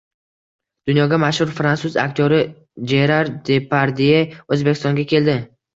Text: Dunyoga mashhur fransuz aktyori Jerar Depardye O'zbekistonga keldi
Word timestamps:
Dunyoga 0.89 1.19
mashhur 1.25 1.51
fransuz 1.59 1.93
aktyori 2.05 2.41
Jerar 2.95 3.33
Depardye 3.53 4.21
O'zbekistonga 4.57 5.13
keldi 5.15 5.41